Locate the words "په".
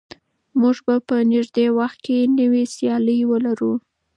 1.07-1.15